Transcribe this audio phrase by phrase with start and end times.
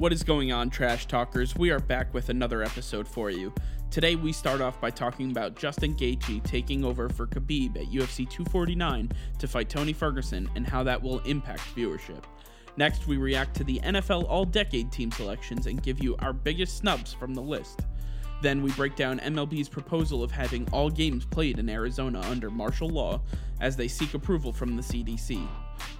[0.00, 1.54] What is going on, Trash Talkers?
[1.56, 3.52] We are back with another episode for you.
[3.90, 8.26] Today, we start off by talking about Justin Gaethje taking over for Khabib at UFC
[8.26, 12.24] 249 to fight Tony Ferguson and how that will impact viewership.
[12.78, 16.78] Next, we react to the NFL All Decade team selections and give you our biggest
[16.78, 17.80] snubs from the list.
[18.40, 22.88] Then we break down MLB's proposal of having all games played in Arizona under martial
[22.88, 23.20] law
[23.60, 25.46] as they seek approval from the CDC.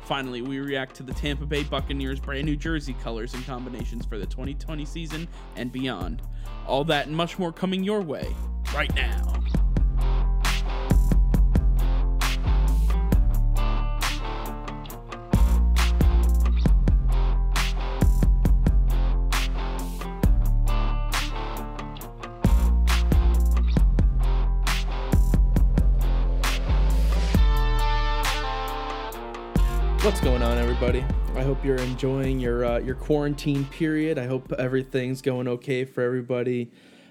[0.04, 4.18] Finally, we react to the Tampa Bay Buccaneers' brand new jersey colors and combinations for
[4.18, 6.22] the 2020 season and beyond.
[6.66, 8.35] All that and much more coming your way
[8.74, 9.39] right now.
[30.03, 31.04] What's going on, everybody?
[31.35, 34.19] I hope you're enjoying your uh, your quarantine period.
[34.19, 36.70] I hope everything's going okay for everybody.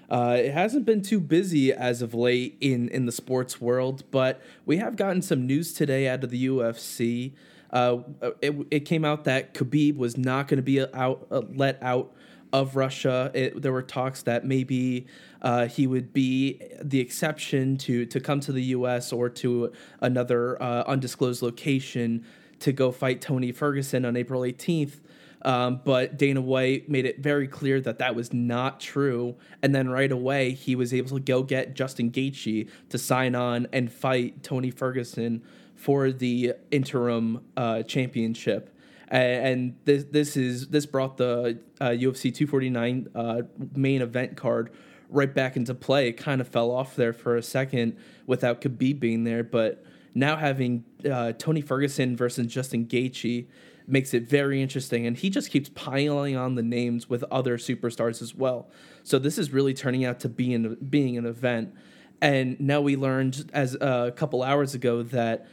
[0.10, 4.42] Uh, it hasn't been too busy as of late in in the sports world, but
[4.66, 7.34] we have gotten some news today out of the UFC.
[7.72, 8.00] Uh,
[8.42, 12.12] it, it came out that Khabib was not going to be out uh, let out
[12.52, 13.30] of Russia.
[13.36, 15.06] It, there were talks that maybe
[15.44, 19.14] uh, he would be the exception to to come to the U.S.
[19.14, 22.26] or to another uh, undisclosed location
[22.60, 25.00] to go fight Tony Ferguson on April 18th.
[25.42, 29.36] Um, but Dana White made it very clear that that was not true.
[29.62, 33.68] And then right away, he was able to go get Justin Gaethje to sign on
[33.72, 35.42] and fight Tony Ferguson
[35.76, 38.76] for the interim uh, championship.
[39.08, 43.42] And this this is this brought the uh, UFC 249 uh,
[43.76, 44.72] main event card
[45.10, 46.10] right back into play.
[46.10, 50.36] It kind of fell off there for a second without Khabib being there, but now
[50.38, 53.48] having uh, Tony Ferguson versus Justin Gaethje
[53.88, 58.22] makes it very interesting, and he just keeps piling on the names with other superstars
[58.22, 58.70] as well.
[59.04, 61.74] So this is really turning out to be an, being an event.
[62.22, 65.48] And now we learned as uh, a couple hours ago that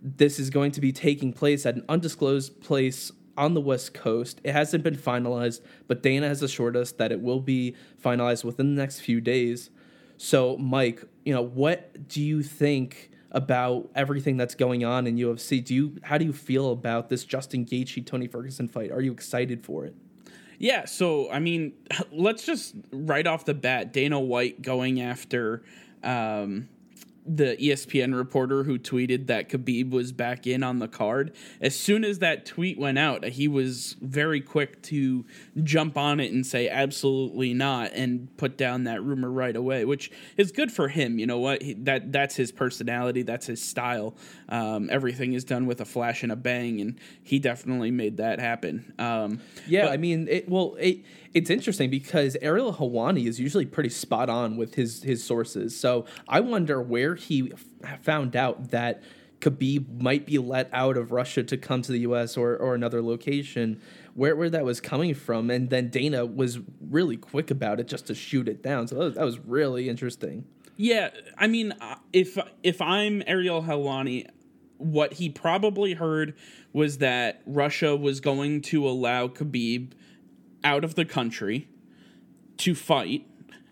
[0.00, 4.40] this is going to be taking place at an undisclosed place on the West Coast.
[4.44, 8.74] It hasn't been finalized, but Dana has assured us that it will be finalized within
[8.74, 9.70] the next few days.
[10.16, 15.64] So, Mike, you know, what do you think about everything that's going on in UFC.
[15.64, 18.92] Do you how do you feel about this Justin Gaethje Tony Ferguson fight?
[18.92, 19.94] Are you excited for it?
[20.58, 21.72] Yeah, so I mean,
[22.12, 25.64] let's just right off the bat, Dana White going after
[26.04, 26.68] um,
[27.24, 31.34] the ESPN reporter who tweeted that Khabib was back in on the card.
[31.60, 35.24] As soon as that tweet went out, he was very quick to
[35.62, 40.10] jump on it and say absolutely not and put down that rumor right away, which
[40.36, 41.18] is good for him.
[41.18, 41.62] You know what?
[41.62, 44.16] He, that that's his personality, that's his style.
[44.48, 48.40] Um, everything is done with a flash and a bang, and he definitely made that
[48.40, 48.92] happen.
[48.98, 53.66] Um, yeah, but, I mean, it, well, it, it's interesting because Ariel Helwani is usually
[53.66, 55.78] pretty spot on with his his sources.
[55.78, 59.02] So I wonder where he f- found out that
[59.40, 62.36] Khabib might be let out of Russia to come to the U.S.
[62.36, 63.80] or or another location.
[64.14, 68.06] Where where that was coming from, and then Dana was really quick about it just
[68.06, 68.88] to shoot it down.
[68.88, 70.44] So that was, that was really interesting.
[70.76, 74.28] Yeah, I mean, uh, if if I'm Ariel Helwani,
[74.78, 76.34] what he probably heard
[76.72, 79.92] was that Russia was going to allow Khabib
[80.64, 81.68] out of the country
[82.58, 83.26] to fight.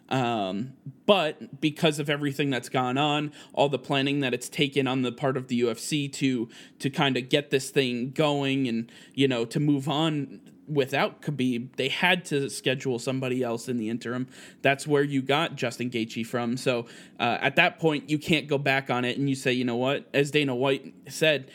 [0.09, 0.73] Um,
[1.07, 5.13] but because of everything that's gone on, all the planning that it's taken on the
[5.13, 6.49] part of the UFC to
[6.81, 11.77] to kind of get this thing going and you know to move on without Khabib,
[11.77, 14.29] they had to schedule somebody else in the interim.
[14.63, 16.57] That's where you got Justin Gaethje from.
[16.57, 16.87] So
[17.19, 19.77] uh, at that point, you can't go back on it and you say, you know
[19.77, 21.51] what, as Dana White said,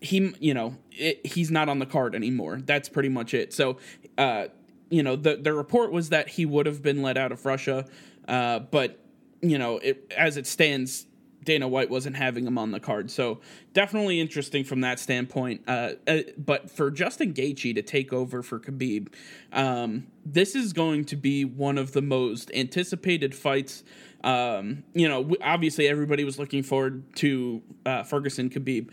[0.00, 2.60] he you know it, he's not on the card anymore.
[2.64, 3.52] That's pretty much it.
[3.52, 3.78] So
[4.18, 4.46] uh,
[4.90, 7.86] you know, the the report was that he would have been let out of Russia,
[8.28, 8.98] uh, but
[9.42, 11.06] you know, it, as it stands,
[11.46, 13.10] Dana White wasn't having him on the card.
[13.10, 13.40] So
[13.72, 15.62] definitely interesting from that standpoint.
[15.66, 19.14] Uh, uh, but for Justin Gaethje to take over for Khabib,
[19.52, 23.84] um, this is going to be one of the most anticipated fights.
[24.24, 28.90] Um, you know, obviously everybody was looking forward to uh, Ferguson Khabib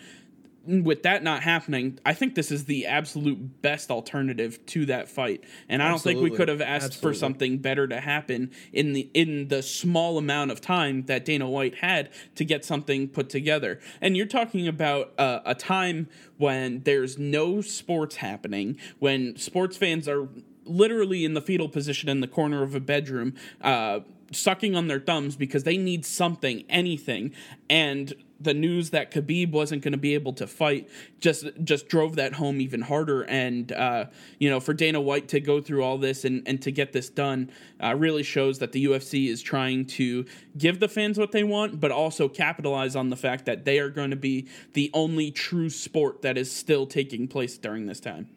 [0.66, 5.44] with that not happening, I think this is the absolute best alternative to that fight.
[5.68, 6.14] And I Absolutely.
[6.14, 7.10] don't think we could have asked Absolutely.
[7.10, 11.50] for something better to happen in the in the small amount of time that Dana
[11.50, 13.80] White had to get something put together.
[14.00, 16.08] And you're talking about uh, a time
[16.38, 20.30] when there's no sports happening, when sports fans are
[20.66, 24.00] literally in the fetal position in the corner of a bedroom, uh,
[24.32, 27.34] sucking on their thumbs because they need something, anything,
[27.70, 28.14] and
[28.44, 32.34] the news that Khabib wasn't going to be able to fight just just drove that
[32.34, 33.24] home even harder.
[33.24, 34.06] And uh,
[34.40, 37.10] you know, for Dana White to go through all this and and to get this
[37.10, 37.52] done
[37.82, 40.26] uh, really shows that the UFC is trying to
[40.58, 43.90] give the fans what they want, but also capitalize on the fact that they are
[43.90, 48.30] going to be the only true sport that is still taking place during this time.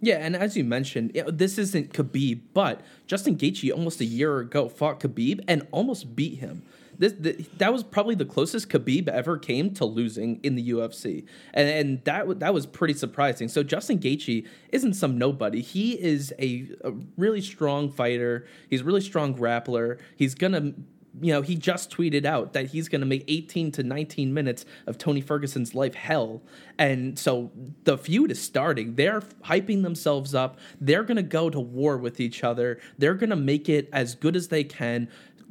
[0.00, 4.68] Yeah, and as you mentioned, this isn't Khabib, but Justin Gaethje almost a year ago
[4.68, 6.62] fought Khabib and almost beat him.
[6.98, 11.24] This, the, that was probably the closest Khabib ever came to losing in the UFC,
[11.54, 13.48] and, and that that was pretty surprising.
[13.48, 15.60] So Justin Gaethje isn't some nobody.
[15.62, 18.46] He is a, a really strong fighter.
[18.68, 19.98] He's a really strong grappler.
[20.16, 20.74] He's gonna
[21.20, 24.64] you know, he just tweeted out that he's going to make 18 to 19 minutes
[24.86, 26.42] of Tony Ferguson's life hell.
[26.78, 27.50] And so
[27.84, 28.94] the feud is starting.
[28.94, 30.58] They're hyping themselves up.
[30.80, 32.80] They're going to go to war with each other.
[32.98, 35.08] They're going to make it as good as they can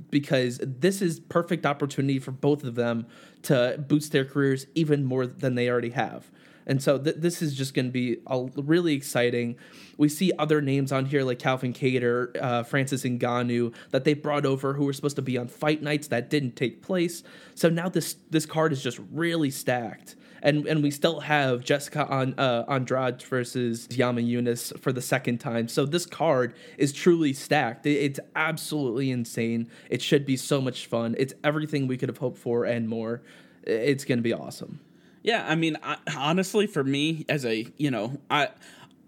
[0.09, 3.05] because this is perfect opportunity for both of them
[3.43, 6.29] to boost their careers even more than they already have.
[6.67, 9.55] And so th- this is just going to be a, really exciting.
[9.97, 14.45] We see other names on here like Calvin Kattar, uh, Francis Ngannou that they brought
[14.45, 17.23] over who were supposed to be on fight nights that didn't take place.
[17.55, 20.15] So now this this card is just really stacked.
[20.41, 25.67] And, and we still have Jessica on uh, Andrade versus Namajunas for the second time.
[25.67, 27.85] So this card is truly stacked.
[27.85, 29.69] It's absolutely insane.
[29.89, 31.15] It should be so much fun.
[31.17, 33.21] It's everything we could have hoped for and more.
[33.63, 34.79] It's going to be awesome.
[35.23, 38.47] Yeah, I mean, I, honestly, for me, as a you know, I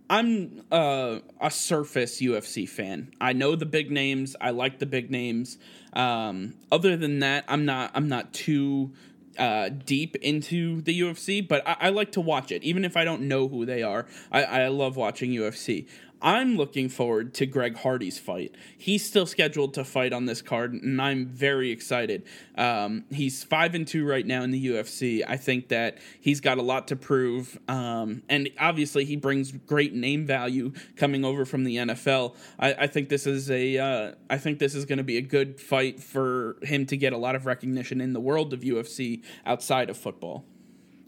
[0.09, 3.13] I'm uh, a surface UFC fan.
[3.21, 4.35] I know the big names.
[4.41, 5.57] I like the big names.
[5.93, 7.91] Um, other than that, I'm not.
[7.93, 8.91] I'm not too
[9.37, 13.03] uh, deep into the UFC, but I, I, like to watch it, even if I
[13.03, 14.05] don't know who they are.
[14.31, 15.87] I, I love watching UFC.
[16.21, 18.55] I'm looking forward to Greg Hardy's fight.
[18.77, 22.23] He's still scheduled to fight on this card, and I'm very excited.
[22.55, 25.23] Um, he's five and two right now in the UFC.
[25.27, 29.93] I think that he's got a lot to prove, um, and obviously he brings great
[29.93, 32.35] name value coming over from the NFL.
[32.59, 35.21] I, I think this is a, uh, I think this is going to be a
[35.21, 39.23] good fight for him to get a lot of recognition in the world of UFC
[39.45, 40.45] outside of football.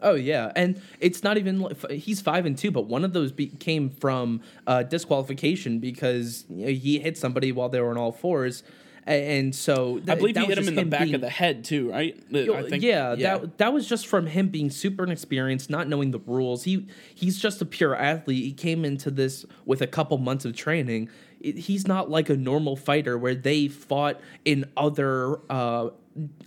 [0.01, 3.47] Oh yeah, and it's not even he's five and two, but one of those be,
[3.47, 8.11] came from uh, disqualification because you know, he hit somebody while they were on all
[8.11, 8.63] fours,
[9.05, 11.63] and so th- I believe he hit him in the back being, of the head
[11.63, 12.21] too, right?
[12.33, 16.11] I think, yeah, yeah, that that was just from him being super inexperienced, not knowing
[16.11, 16.63] the rules.
[16.63, 18.43] He he's just a pure athlete.
[18.43, 21.09] He came into this with a couple months of training.
[21.41, 25.89] he's not like a normal fighter where they fought in other uh,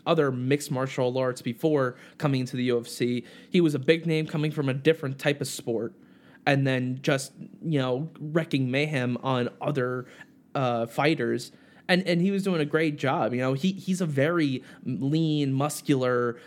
[0.06, 3.24] other mixed martial arts before coming into the UFC.
[3.50, 5.92] He was a big name coming from a different type of sport,
[6.46, 7.32] and then just
[7.62, 10.06] you know wrecking mayhem on other
[10.54, 11.52] uh, fighters.
[11.88, 13.34] And and he was doing a great job.
[13.34, 16.38] You know, he he's a very lean, muscular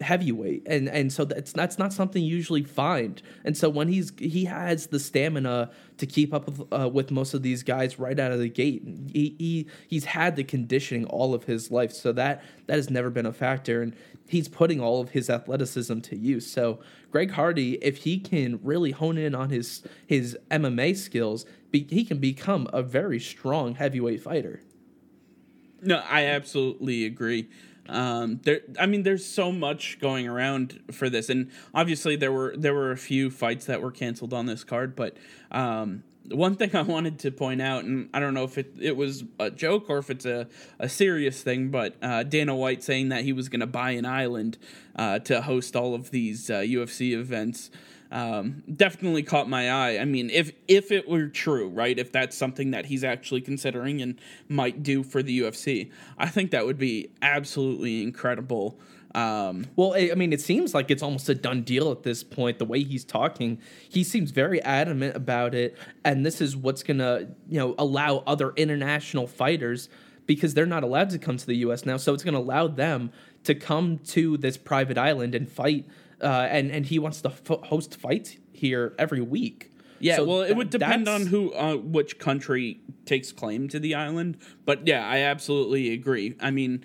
[0.00, 3.22] heavyweight, and and so that's that's not something you usually find.
[3.44, 5.70] And so when he's he has the stamina
[6.02, 8.82] to keep up with, uh, with most of these guys right out of the gate.
[9.12, 13.08] He, he he's had the conditioning all of his life, so that that has never
[13.08, 13.94] been a factor, and
[14.28, 16.50] he's putting all of his athleticism to use.
[16.50, 16.80] So
[17.12, 22.04] Greg Hardy, if he can really hone in on his his MMA skills, be, he
[22.04, 24.60] can become a very strong heavyweight fighter.
[25.82, 27.48] No, I absolutely agree.
[27.88, 32.54] Um, there, I mean, there's so much going around for this, and obviously there were
[32.56, 35.16] there were a few fights that were canceled on this card, but
[35.50, 38.96] um, one thing I wanted to point out, and I don't know if it, it
[38.96, 40.46] was a joke or if it's a,
[40.78, 44.04] a serious thing, but uh, Dana White saying that he was going to buy an
[44.04, 44.58] island
[44.94, 47.70] uh, to host all of these uh, UFC events
[48.12, 49.98] um, definitely caught my eye.
[49.98, 54.02] I mean, if if it were true, right, if that's something that he's actually considering
[54.02, 58.78] and might do for the UFC, I think that would be absolutely incredible.
[59.14, 62.58] Um, well, I mean, it seems like it's almost a done deal at this point.
[62.58, 67.28] The way he's talking, he seems very adamant about it, and this is what's gonna,
[67.48, 69.88] you know, allow other international fighters
[70.26, 71.86] because they're not allowed to come to the U.S.
[71.86, 71.96] now.
[71.96, 73.10] So it's gonna allow them
[73.44, 75.86] to come to this private island and fight
[76.22, 79.70] uh, and and he wants to f- host fights here every week.
[79.98, 83.94] Yeah, so well, it would depend on who, uh, which country takes claim to the
[83.94, 84.36] island.
[84.64, 86.34] But yeah, I absolutely agree.
[86.40, 86.84] I mean,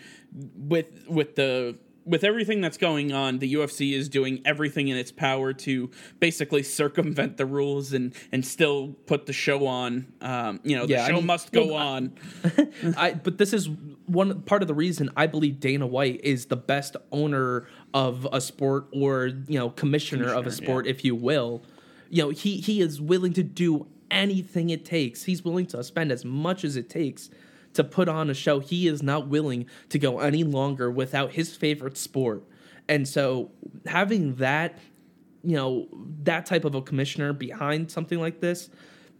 [0.55, 1.77] with with the
[2.07, 6.63] with everything that's going on, the UFC is doing everything in its power to basically
[6.63, 10.13] circumvent the rules and and still put the show on.
[10.21, 12.13] Um, you know, the show I mean, must go on.
[12.97, 13.69] I, but this is
[14.05, 17.67] one part of the reason I believe Dana White is the best owner
[17.97, 20.91] of a sport or you know commissioner, commissioner of a sport, yeah.
[20.91, 21.63] if you will.
[22.09, 25.23] You know, he he is willing to do anything it takes.
[25.23, 27.31] He's willing to spend as much as it takes
[27.73, 28.59] to put on a show.
[28.59, 32.43] He is not willing to go any longer without his favorite sport.
[32.87, 33.49] And so
[33.87, 34.77] having that,
[35.43, 35.87] you know,
[36.23, 38.69] that type of a commissioner behind something like this,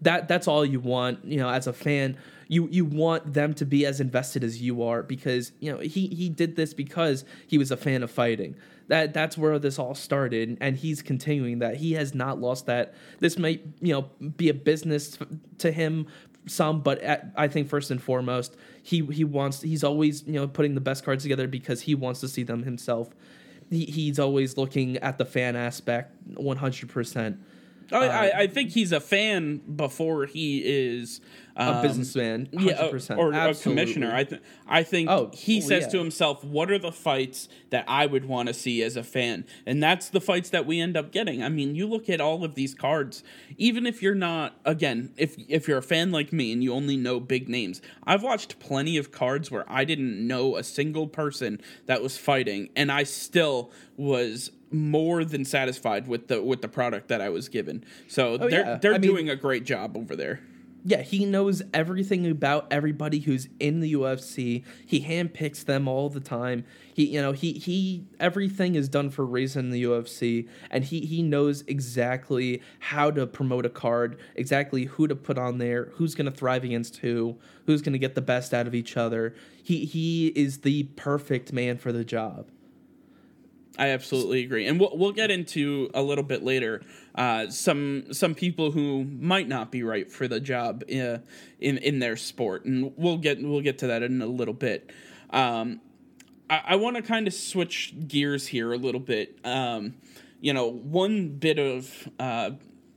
[0.04, 2.16] that that's all you want, you know, as a fan.
[2.48, 6.08] You you want them to be as invested as you are because, you know, he
[6.08, 8.56] he did this because he was a fan of fighting.
[8.88, 11.76] That that's where this all started and he's continuing that.
[11.76, 12.94] He has not lost that.
[13.20, 15.18] This might, you know, be a business
[15.58, 16.08] to him
[16.48, 20.48] some, but at, I think first and foremost, he he wants he's always you know
[20.48, 23.10] putting the best cards together because he wants to see them himself.
[23.70, 27.40] He, he's always looking at the fan aspect, one hundred percent.
[27.92, 31.22] I, I, uh, I think he's a fan before he is
[31.58, 33.18] um, A businessman, yeah, 100%.
[33.18, 34.14] or a commissioner.
[34.14, 35.90] I think I think Oh, he well, says yeah.
[35.90, 39.46] to himself, "What are the fights that I would want to see as a fan?"
[39.66, 41.42] And that's the fights that we end up getting.
[41.44, 43.24] I mean, you look at all of these cards.
[43.58, 46.96] Even if you're not, again, if if you're a fan like me and you only
[46.98, 51.60] know big names, I've watched plenty of cards where I didn't know a single person
[51.88, 57.08] that was fighting, and I still was more than satisfied with the with the product
[57.08, 57.84] that I was given.
[58.08, 58.78] So they're Oh, yeah.
[58.82, 60.42] they're I mean- doing a great job over there.
[60.88, 64.64] Yeah, he knows everything about everybody who's in the UFC.
[64.86, 66.64] He handpicks them all the time.
[66.94, 71.02] He, you know, he he everything is done for reason in the UFC, and he
[71.02, 76.16] he knows exactly how to promote a card, exactly who to put on there, who's
[76.16, 79.36] going to thrive against who, who's going to get the best out of each other.
[79.62, 82.48] He he is the perfect man for the job.
[83.78, 86.82] I absolutely agree, and we'll we'll get into a little bit later
[87.18, 91.18] uh, some some people who might not be right for the job uh,
[91.60, 94.92] in in their sport, and we'll get we'll get to that in a little bit.
[95.32, 95.82] Um,
[96.50, 99.40] I, I want to kind of switch gears here a little bit.
[99.44, 99.96] Um,
[100.40, 102.52] you know, one bit of uh,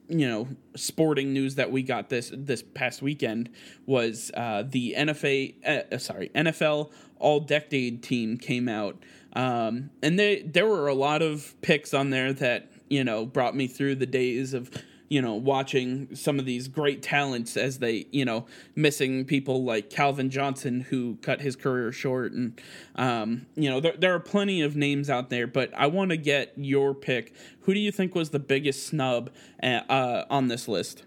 [0.09, 3.49] you know sporting news that we got this this past weekend
[3.87, 9.03] was uh, the NFA uh, sorry NFL All Decade team came out,
[9.35, 13.55] um, and they there were a lot of picks on there that you know brought
[13.55, 14.71] me through the days of
[15.09, 19.91] you know watching some of these great talents as they you know missing people like
[19.91, 22.33] Calvin Johnson who cut his career short.
[22.33, 22.61] And
[22.97, 26.17] um, you know there, there are plenty of names out there but I want to
[26.17, 27.35] get your pick.
[27.63, 29.31] Who do you think was the biggest snub
[29.63, 31.05] uh, uh, on this list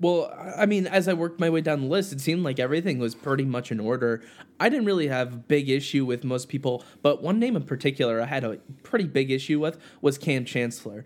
[0.00, 3.00] Well, I mean, as I worked my way down the list, it seemed like everything
[3.00, 4.22] was pretty much in order.
[4.60, 8.26] I didn't really have big issue with most people, but one name in particular I
[8.26, 11.04] had a pretty big issue with was Kam Chancellor.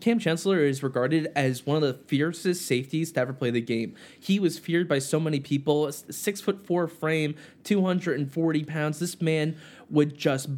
[0.00, 3.94] Kam Chancellor is regarded as one of the fiercest safeties to ever play the game.
[4.20, 5.90] He was feared by so many people.
[5.90, 8.98] Six foot four frame, two hundred and forty pounds.
[8.98, 9.56] This man
[9.88, 10.50] would just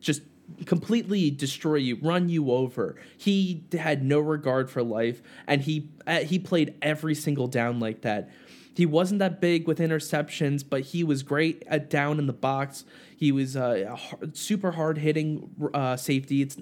[0.00, 0.22] just
[0.66, 2.96] completely destroy you, run you over.
[3.16, 8.02] He had no regard for life, and he uh, he played every single down like
[8.02, 8.30] that.
[8.74, 12.84] He wasn't that big with interceptions, but he was great at down in the box.
[13.16, 16.40] He was uh, a super hard hitting uh, safety.
[16.40, 16.56] It's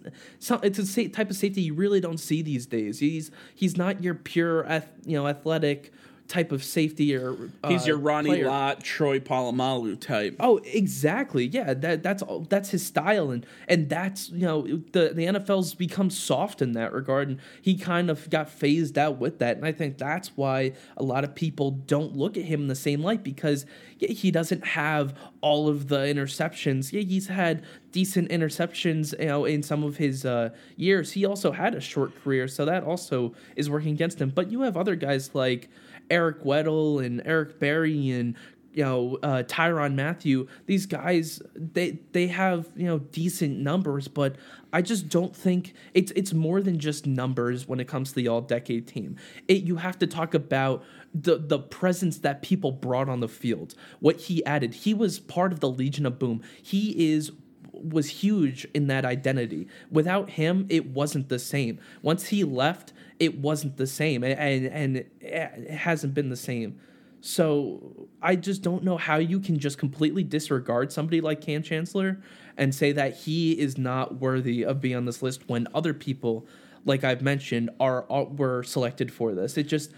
[0.62, 2.98] it's a sa- type of safety you really don't see these days.
[2.98, 4.66] He's he's not your pure
[5.04, 5.92] you know athletic
[6.28, 8.46] type of safety or uh, he's your Ronnie player.
[8.46, 11.46] Lott Troy Polamalu type Oh, exactly.
[11.46, 15.74] Yeah, that that's all that's his style and and that's, you know, the the NFL's
[15.74, 19.56] become soft in that regard and he kind of got phased out with that.
[19.56, 22.74] And I think that's why a lot of people don't look at him in the
[22.74, 23.64] same light because
[23.98, 26.92] yeah, he doesn't have all of the interceptions.
[26.92, 31.12] Yeah, he's had decent interceptions, you know, in some of his uh, years.
[31.12, 34.30] He also had a short career, so that also is working against him.
[34.30, 35.70] But you have other guys like
[36.10, 38.34] Eric Weddle and Eric Berry and
[38.72, 40.46] you know uh, Tyrann Mathieu.
[40.66, 44.36] These guys they they have you know decent numbers, but
[44.72, 48.28] I just don't think it's it's more than just numbers when it comes to the
[48.28, 49.16] All Decade team.
[49.48, 50.84] It you have to talk about
[51.14, 53.74] the the presence that people brought on the field.
[54.00, 54.74] What he added.
[54.74, 56.42] He was part of the Legion of Boom.
[56.62, 57.32] He is
[57.72, 59.68] was huge in that identity.
[59.90, 61.78] Without him, it wasn't the same.
[62.02, 66.78] Once he left, it wasn't the same, and and, it hasn't been the same.
[67.20, 72.20] So I just don't know how you can just completely disregard somebody like Kam Chancellor
[72.56, 76.46] and say that he is not worthy of being on this list when other people,
[76.84, 79.56] like I've mentioned, are, are were selected for this.
[79.56, 79.92] It just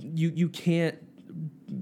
[0.00, 0.96] you you can't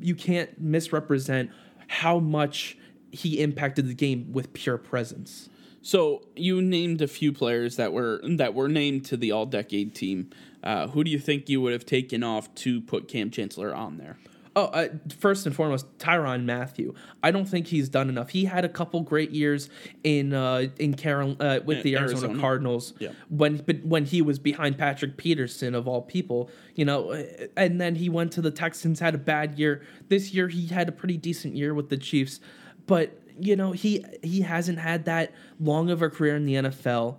[0.01, 1.51] you can't misrepresent
[1.89, 2.77] how much
[3.11, 5.49] he impacted the game with pure presence.
[5.83, 9.95] So you named a few players that were that were named to the All Decade
[9.95, 10.31] team.
[10.67, 13.99] Uh, who do you think you would have taken off to put Kam Chancellor on
[13.99, 14.19] there?
[14.57, 16.95] Oh, uh, first and foremost, Tyrann Mathieu.
[17.23, 18.31] I don't think he's done enough.
[18.31, 19.69] He had a couple great years
[20.03, 22.41] in uh, in Carol uh, with the Arizona, Arizona.
[22.41, 23.11] Cardinals Yeah.
[23.29, 27.25] when but when he was behind Patrick Peterson of all people, you know, uh,
[27.57, 29.83] and then he went to the Texans, had a bad year.
[30.09, 32.41] This year he had a pretty decent year with the Chiefs,
[32.87, 37.19] but you know, he he hasn't had that long of a career in the NFL.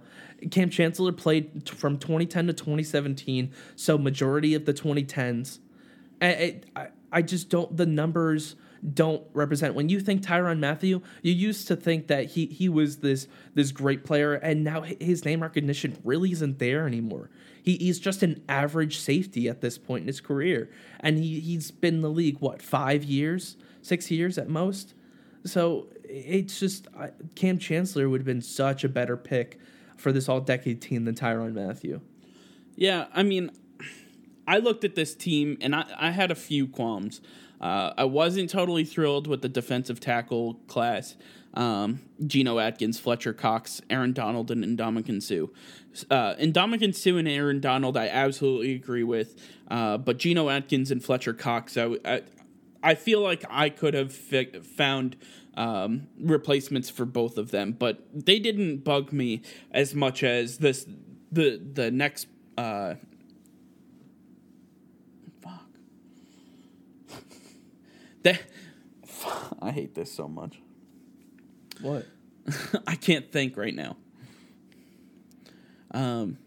[0.51, 5.59] Kam Chancellor played from 2010 to 2017, so majority of the 2010s.
[6.21, 7.75] I, I, I just don't.
[7.75, 8.55] The numbers
[8.93, 9.75] don't represent.
[9.75, 13.71] When you think Tyrann Mathieu, you used to think that he he was this this
[13.71, 17.29] great player, and now his name recognition really isn't there anymore.
[17.61, 21.71] He, he's just an average safety at this point in his career, and he he's
[21.71, 24.93] been in the league what five years, six years at most.
[25.45, 26.87] So it's just
[27.35, 29.59] Kam Chancellor would have been such a better pick
[29.97, 31.99] for this all decade team than Tyrann Mathieu.
[32.75, 33.51] Yeah, I mean,
[34.47, 37.21] I looked at this team and I, I had a few qualms.
[37.59, 41.15] Uh, I wasn't totally thrilled with the defensive tackle class.
[41.55, 45.47] Um, Geno Atkins, Fletcher Cox, Aaron Donald, and Ndamukong Suh.
[46.13, 49.35] Uh, Ndamukong Suh and Aaron Donald, I absolutely agree with.
[49.69, 52.21] Uh, but Geno Atkins and Fletcher Cox, I, I,
[52.83, 55.15] I feel like I could have fi- found
[55.57, 60.85] um, replacements for both of them, but they didn't bug me as much as this
[61.31, 62.27] the the next.
[62.57, 62.95] Uh,
[65.41, 65.67] fuck.
[68.23, 68.41] that
[69.61, 70.59] I hate this so much.
[71.81, 72.05] What?
[72.87, 73.97] I can't think right now.
[75.91, 76.37] Um,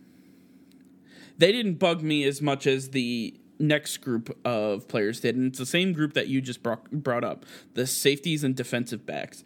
[1.39, 5.59] they didn't bug me as much as the next group of players did, and it's
[5.59, 9.45] the same group that you just brought, brought up the safeties and defensive backs.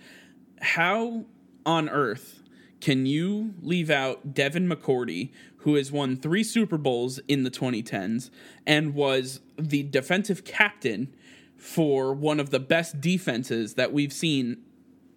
[0.61, 1.27] How
[1.67, 2.43] on earth
[2.81, 8.31] can you leave out Devin McCourty, who has won three Super Bowls in the 2010s
[8.67, 11.15] and was the defensive captain
[11.57, 14.59] for one of the best defenses that we've seen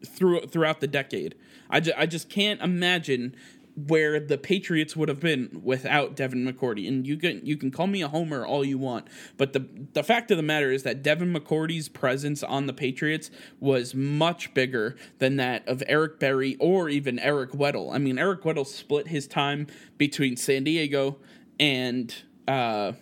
[0.06, 1.36] through, throughout the decade?
[1.70, 3.36] I, ju- I just can't imagine
[3.78, 6.88] where the Patriots would have been without Devin McCourty.
[6.88, 9.08] And you can you can call me a homer all you want,
[9.38, 13.30] but the the fact of the matter is that Devin McCourty's presence on the Patriots
[13.60, 17.94] was much bigger than that of Eric Berry or even Eric Weddle.
[17.94, 19.68] I mean, Eric Weddle split his time
[19.98, 21.18] between San Diego
[21.60, 22.14] and
[22.48, 22.94] uh,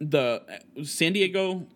[0.00, 0.42] the
[0.82, 1.66] San Diego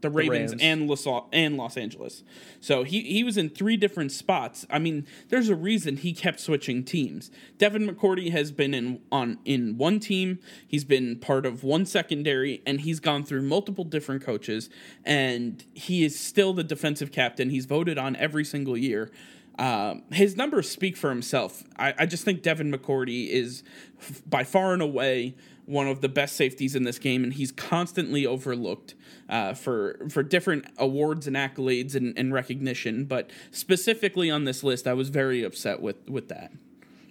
[0.00, 0.62] the Ravens, Rams.
[0.62, 2.24] and Los and Los Angeles.
[2.60, 4.66] So he he was in three different spots.
[4.70, 7.30] I mean, there's a reason he kept switching teams.
[7.58, 10.38] Devin McCourty has been in on in one team.
[10.66, 14.68] He's been part of one secondary, and he's gone through multiple different coaches.
[15.04, 17.50] And he is still the defensive captain.
[17.50, 19.10] He's voted on every single year.
[19.58, 21.64] Um, his numbers speak for himself.
[21.78, 23.62] I, I just think Devin McCourty is
[23.98, 27.52] f- by far and away one of the best safeties in this game, and he's
[27.52, 28.94] constantly overlooked
[29.28, 33.04] uh, for for different awards and accolades and, and recognition.
[33.04, 36.52] But specifically on this list, I was very upset with with that.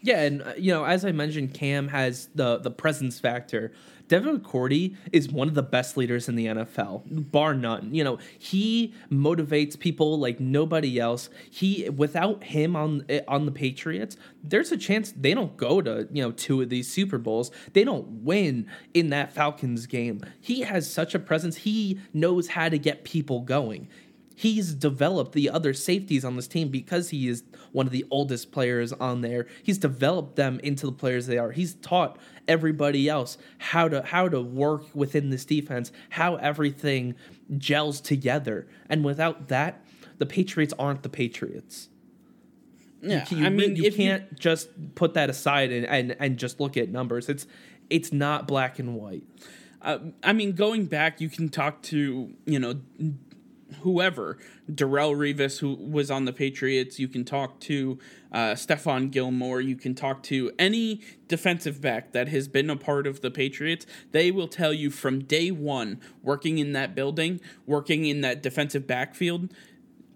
[0.01, 3.71] Yeah, and uh, you know, as I mentioned, Kam has the the presence factor.
[4.07, 7.93] Devin McCourty is one of the best leaders in the NFL, bar none.
[7.93, 11.29] You know, he motivates people like nobody else.
[11.49, 16.23] He without him on on the Patriots, there's a chance they don't go to you
[16.23, 17.51] know two of these Super Bowls.
[17.73, 20.21] They don't win in that Falcons game.
[20.39, 21.57] He has such a presence.
[21.57, 23.87] He knows how to get people going
[24.35, 27.43] he's developed the other safeties on this team because he is
[27.75, 29.47] one of the oldest players on there.
[29.61, 31.51] He's developed them into the players they are.
[31.51, 37.15] He's taught everybody else how to how to work within this defense, how everything
[37.57, 38.65] gels together.
[38.89, 39.85] And without that,
[40.17, 41.89] the Patriots aren't the Patriots.
[43.01, 46.77] Yeah, You, I mean, you can't just put that aside and, and and just look
[46.77, 47.27] at numbers.
[47.27, 47.45] It's
[47.89, 49.23] it's not black and white.
[49.81, 52.79] Uh, I mean, going back, you can talk to you know
[53.82, 54.38] whoever
[54.71, 56.99] Darrelle Revis, who was on the Patriots.
[56.99, 57.99] You can talk to
[58.32, 59.62] uh, Stephon Gilmore.
[59.62, 63.86] You can talk to any defensive back that has been a part of the Patriots.
[64.12, 68.86] They will tell you from day one, working in that building, working in that defensive
[68.88, 69.54] backfield.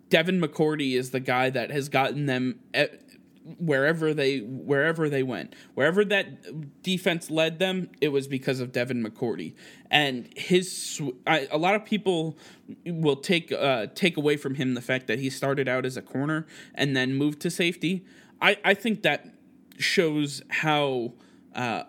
[0.09, 2.59] Devin McCourty is the guy that has gotten them
[3.57, 5.55] wherever they wherever they went.
[5.73, 9.53] Wherever that defense led them it was because of Devin McCourty.
[9.89, 12.37] And his sw- I, a lot of people
[12.85, 16.01] will take uh, take away from him the fact that he started out as a
[16.01, 18.05] corner and then moved to safety.
[18.41, 19.27] I, I think that
[19.77, 21.13] shows how
[21.55, 21.83] uh,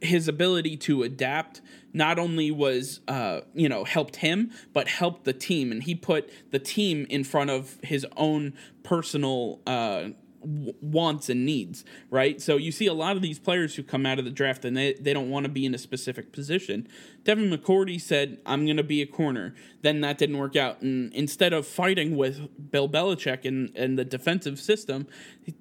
[0.00, 1.60] his ability to adapt
[1.92, 5.72] not only was uh, you know helped him but helped the team.
[5.72, 10.08] And he put the team in front of his own personal uh,
[10.44, 12.40] wants and needs right?
[12.40, 14.76] So you see a lot of these players who come out of the draft and
[14.76, 16.88] they, they don't want to be in a specific position.
[17.24, 19.54] Devin McCourty said i'm going to be a corner.
[19.82, 24.04] Then that didn't work out and instead of fighting with bill belichick and, and the
[24.04, 25.06] defensive system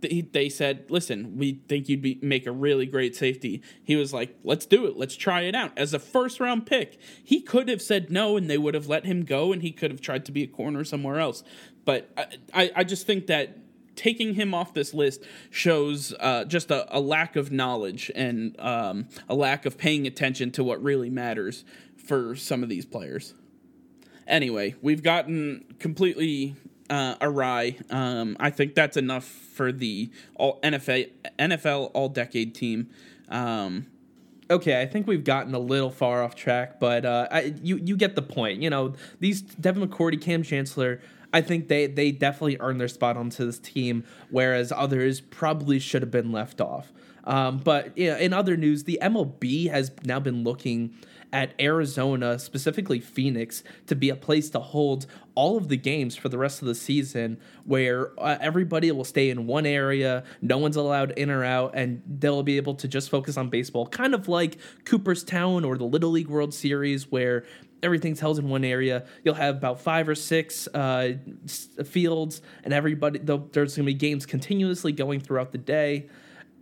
[0.01, 3.61] he, they said listen we think you'd be, make a really great safety.
[3.83, 4.97] He was like let's do it.
[4.97, 5.71] Let's try it out.
[5.77, 9.05] As a first round pick he could have said no and they would have let
[9.05, 11.43] him go and he could have tried to be a corner somewhere else.
[11.85, 13.57] But i, I, I just think that
[13.95, 19.07] taking him off this list shows uh, just a, a, lack of knowledge and um,
[19.29, 21.63] a lack of paying attention to what really matters
[21.95, 23.33] for some of these players.
[24.27, 26.55] Anyway, we've gotten completely
[26.89, 27.77] uh, awry.
[27.89, 32.89] Um, I think that's enough for the all NFL NFL All Decade team.
[33.29, 33.87] Um,
[34.49, 37.97] okay, I think we've gotten a little far off track, but uh, I, you you
[37.97, 38.61] get the point.
[38.61, 41.01] You know, these Devin McCourty, Kam Chancellor.
[41.33, 46.03] I think they they definitely earned their spot onto this team, whereas others probably should
[46.03, 46.93] have been left off.
[47.25, 50.93] Um, but yeah, in other news, the MLB has now been looking
[51.31, 56.29] at Arizona, specifically Phoenix, to be a place to hold all of the games for
[56.29, 60.75] the rest of the season where uh, everybody will stay in one area, no one's
[60.75, 63.87] allowed in or out, and they'll be able to just focus on baseball.
[63.87, 67.45] Kind of like Cooperstown or the Little League World Series, where
[67.83, 69.05] everything's held in one area.
[69.23, 71.13] You'll have about five or six uh,
[71.85, 76.09] fields, and everybody, there's going to be games continuously going throughout the day.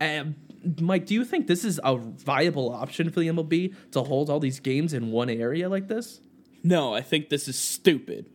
[0.00, 0.34] And
[0.80, 4.40] Mike, do you think this is a viable option for the MLB to hold all
[4.40, 6.20] these games in one area like this?
[6.62, 8.26] No, I think this is stupid.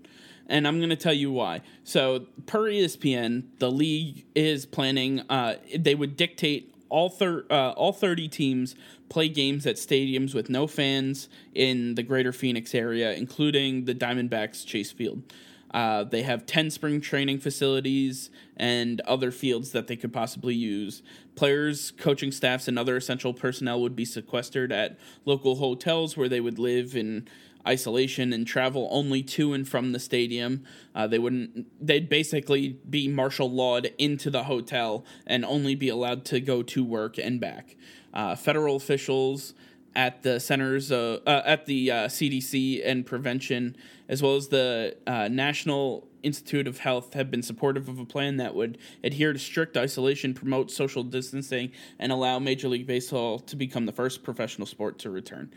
[0.47, 1.61] And I'm going to tell you why.
[1.83, 7.91] So, per ESPN, the league is planning, uh, they would dictate all, thir- uh, all
[7.91, 8.75] 30 teams
[9.09, 14.65] play games at stadiums with no fans in the greater Phoenix area, including the Diamondbacks
[14.65, 15.23] Chase Field.
[15.71, 21.03] Uh, they have 10 spring training facilities and other fields that they could possibly use.
[21.35, 26.39] Players, coaching staffs, and other essential personnel would be sequestered at local hotels where they
[26.39, 27.27] would live in
[27.67, 30.63] isolation and travel only to and from the stadium.
[30.95, 31.67] Uh, they wouldn't.
[31.85, 36.83] They'd basically be martial lawed into the hotel and only be allowed to go to
[36.83, 37.75] work and back.
[38.17, 39.53] Uh, federal officials
[39.95, 43.75] at the centers uh, uh, at the uh, CDC and prevention,
[44.09, 48.37] as well as the uh, National Institute of Health, have been supportive of a plan
[48.37, 53.55] that would adhere to strict isolation, promote social distancing, and allow Major League Baseball to
[53.55, 55.51] become the first professional sport to return.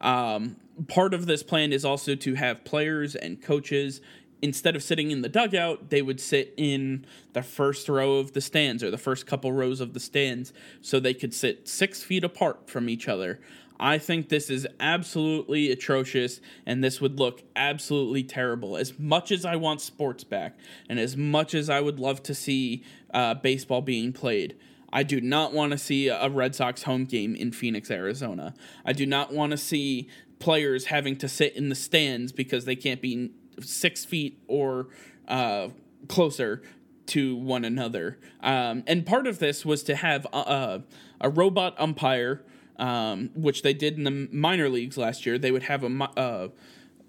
[0.00, 0.56] Um,
[0.88, 4.00] part of this plan is also to have players and coaches
[4.42, 8.40] instead of sitting in the dugout, they would sit in the first row of the
[8.40, 12.24] stands or the first couple rows of the stands so they could sit six feet
[12.24, 13.40] apart from each other.
[13.78, 18.76] I think this is absolutely atrocious and this would look absolutely terrible.
[18.76, 20.56] As much as I want sports back
[20.88, 24.56] and as much as I would love to see uh, baseball being played,
[24.92, 28.54] I do not want to see a Red Sox home game in Phoenix, Arizona.
[28.84, 32.76] I do not want to see players having to sit in the stands because they
[32.76, 34.88] can't be six feet or
[35.28, 35.68] uh,
[36.08, 36.62] closer
[37.06, 38.18] to one another.
[38.40, 40.82] Um, and part of this was to have a,
[41.20, 42.42] a robot umpire
[42.76, 45.38] um, which they did in the minor leagues last year.
[45.38, 46.48] They would have a, uh,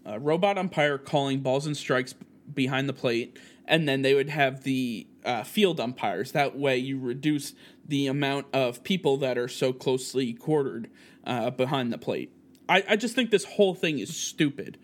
[0.05, 2.13] a robot umpire calling balls and strikes
[2.53, 6.31] behind the plate, and then they would have the uh, field umpires.
[6.33, 7.53] That way, you reduce
[7.87, 10.89] the amount of people that are so closely quartered
[11.25, 12.31] uh, behind the plate.
[12.69, 14.77] I, I just think this whole thing is stupid.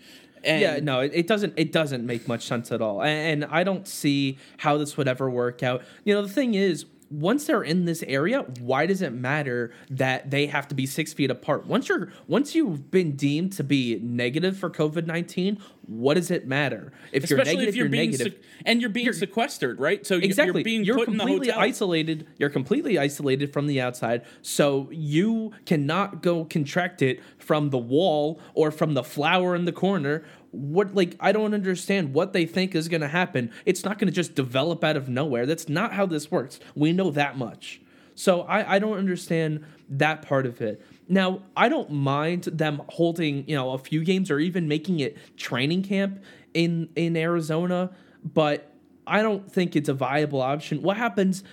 [0.43, 1.54] And yeah, no, it, it, doesn't.
[1.58, 5.08] It doesn't make much sense at all, and, and I don't see how this would
[5.08, 5.84] ever work out.
[6.04, 10.32] You know, the thing is, once they're in this area, why does it matter that
[10.32, 11.67] they have to be six feet apart?
[11.67, 16.47] Once you're once you've been deemed to be negative for COVID nineteen, what does it
[16.47, 16.93] matter?
[17.12, 20.06] If Especially you're negative, if you're, you're negative, se- and you're being you're, sequestered, right?
[20.06, 22.28] So exactly, you're being you're completely isolated.
[22.38, 28.39] You're completely isolated from the outside, so you cannot go contract it from the wall
[28.54, 32.75] or from the flower in the corner what like I don't understand what they think
[32.75, 33.51] is going to happen.
[33.65, 35.45] It's not going to just develop out of nowhere.
[35.45, 36.59] That's not how this works.
[36.75, 37.81] We know that much.
[38.15, 40.85] So I, I don't understand that part of it.
[41.07, 45.17] Now, I don't mind them holding, you know, a few games or even making it
[45.37, 47.91] training camp in in Arizona,
[48.23, 48.73] but
[49.07, 50.81] I don't think it's a viable option.
[50.81, 51.43] What happens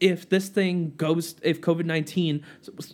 [0.00, 2.42] if this thing goes if COVID-19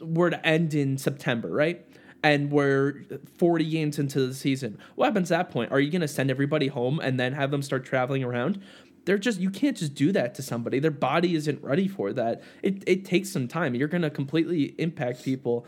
[0.03, 1.85] were to end in September, right?
[2.23, 3.03] And we're
[3.37, 4.79] 40 games into the season.
[4.97, 5.71] What happens at that point?
[5.73, 8.63] Are you going to send everybody home and then have them start traveling around?
[9.05, 10.81] They're just you can't just do that to somebody.
[10.81, 12.43] Their body isn't ready for that.
[12.63, 13.75] It it takes some time.
[13.75, 15.67] You're going to completely impact people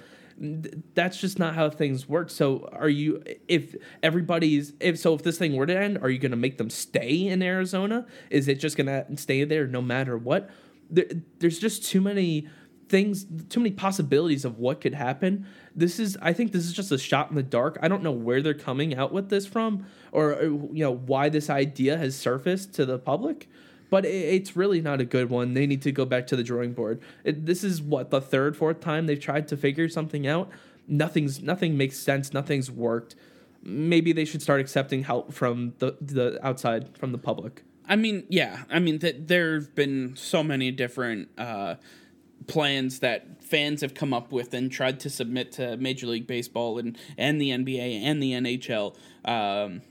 [0.95, 2.31] that's just not how things work.
[2.31, 6.19] So are you if everybody's if so if this thing were to end, are you
[6.19, 8.07] going to make them stay in Arizona?
[8.31, 10.51] Is it just going to stay there no matter what?
[10.89, 11.07] There,
[11.39, 12.49] there's just too many
[12.90, 15.46] things too many possibilities of what could happen.
[15.74, 17.79] This is i think this is just a shot in the dark.
[17.81, 21.29] I don't know where they're coming out with this from or uh, you know why
[21.29, 23.48] this idea has surfaced to the public
[23.90, 25.55] but it's really not a good one.
[25.55, 27.03] They need to go back to the drawing board.
[27.24, 30.48] It, this is what the third fourth time they've tried to figure something out.
[30.87, 32.33] Nothing's nothing makes sense.
[32.33, 33.16] Nothing's worked.
[33.62, 37.64] Maybe they should start accepting help from the the outside from the public.
[37.88, 38.62] I mean, yeah.
[38.70, 41.74] I mean, th- there have been so many different uh,
[42.46, 46.79] plans that fans have come up with and tried to submit to Major League Baseball
[46.79, 48.96] and, and the NBA and the NHL.
[49.24, 49.83] Um,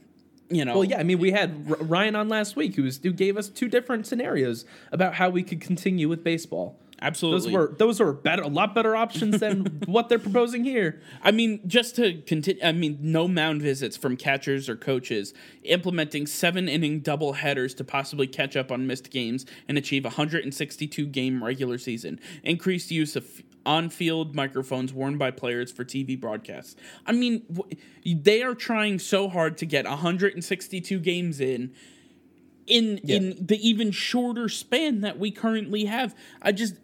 [0.50, 3.12] you know, Well, yeah, I mean, we had Ryan on last week who was who
[3.12, 6.76] gave us two different scenarios about how we could continue with baseball.
[7.00, 7.52] Absolutely.
[7.52, 11.00] Those were those were better, a lot better options than what they're proposing here.
[11.22, 15.34] I mean, just to continue, I mean, no mound visits from catchers or coaches,
[15.64, 20.08] implementing seven inning double headers to possibly catch up on missed games and achieve a
[20.08, 26.18] 162 game regular season, increased use of on field microphones worn by players for TV
[26.18, 26.76] broadcasts.
[27.06, 31.72] I mean, w- they are trying so hard to get 162 games in.
[32.70, 33.16] In, Yeah.
[33.16, 36.74] in the even shorter span that we currently have, I just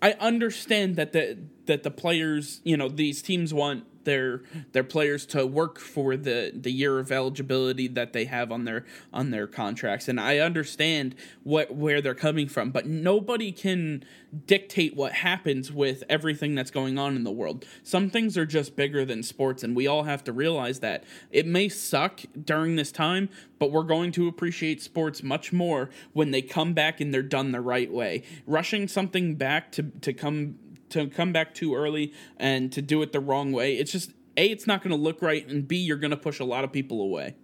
[0.00, 5.26] I understand that the that the players, you know, these teams want their their players
[5.26, 9.46] to work for the the year of eligibility that they have on their on their
[9.46, 10.08] contracts.
[10.08, 14.04] And I understand what where they're coming from but nobody can
[14.46, 17.64] dictate what happens with everything that's going on in the world.
[17.82, 21.04] Some things are just bigger than sports and we all have to realize that.
[21.30, 26.30] It may suck during this time but we're going to appreciate sports much more when
[26.30, 28.22] they come back and they're done the right way.
[28.46, 30.58] Rushing something back to to come
[30.90, 33.76] to come back too early and to do it the wrong way.
[33.76, 36.40] It's just a it's not going to look right, and b you're going to push
[36.40, 37.34] a lot of people away.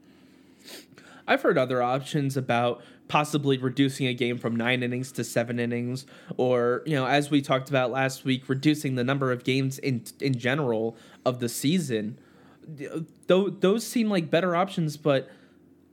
[1.27, 6.07] I've heard other options about possibly reducing a game from nine innings to seven innings,
[6.37, 10.05] or you know, as we talked about last week, reducing the number of games in
[10.21, 12.19] in general of the season.
[13.27, 15.29] Though those seem like better options, but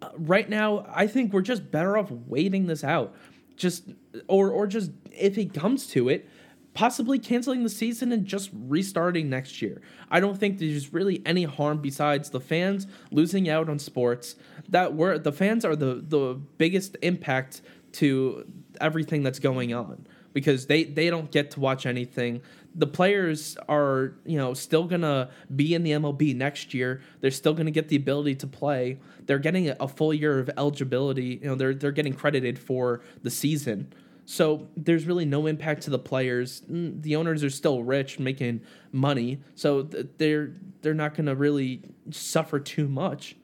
[0.02, 3.16] uh, right now I think we're just better off waiting this out.
[3.56, 3.90] Just
[4.28, 6.30] or or just if it comes to it,
[6.78, 9.82] possibly canceling the season and just restarting next year.
[10.12, 14.36] I don't think there's really any harm besides the fans losing out on sports.
[14.70, 17.64] That were the fans are the the biggest impact
[17.94, 18.46] to
[18.80, 22.44] everything that's going on because they they don't get to watch anything.
[22.76, 27.02] The players are, you know, still going to be in the MLB next year.
[27.22, 29.00] They're still going to get the ability to play.
[29.26, 31.40] They're getting a full year of eligibility.
[31.42, 33.92] You know, they're they're getting credited for the season.
[34.30, 36.62] So there's really no impact to the players.
[36.70, 38.60] Mm, The owners are still rich, making
[38.92, 43.38] money, so they're they're not going to really suffer too much.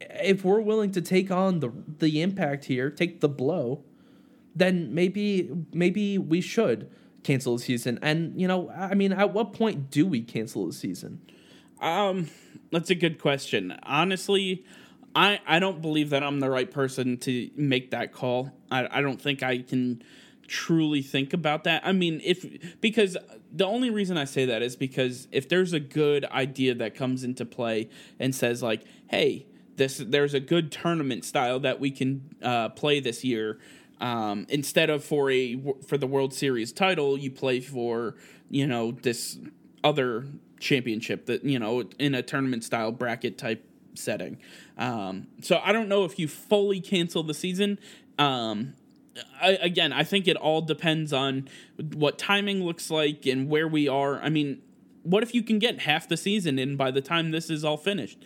[0.00, 3.84] If we're willing to take on the the impact here, take the blow,
[4.56, 6.90] then maybe maybe we should
[7.22, 8.00] cancel the season.
[8.02, 11.20] And you know, I mean, at what point do we cancel the season?
[11.80, 12.28] Um,
[12.72, 13.78] that's a good question.
[13.84, 14.64] Honestly,
[15.14, 18.52] I I don't believe that I'm the right person to make that call.
[18.70, 20.02] I I don't think I can
[20.48, 21.86] truly think about that.
[21.86, 23.16] I mean, if because
[23.52, 27.22] the only reason I say that is because if there's a good idea that comes
[27.22, 32.34] into play and says like, "Hey, this there's a good tournament style that we can
[32.42, 33.58] uh, play this year."
[34.00, 38.16] Um, instead of for a for the World Series title, you play for
[38.50, 39.38] you know this
[39.84, 40.26] other
[40.60, 44.38] championship that you know in a tournament style bracket type setting.
[44.78, 47.78] Um, so I don't know if you fully cancel the season.
[48.18, 48.74] Um,
[49.40, 51.48] I, again, I think it all depends on
[51.94, 54.20] what timing looks like and where we are.
[54.20, 54.62] I mean,
[55.02, 57.76] what if you can get half the season in by the time this is all
[57.76, 58.24] finished?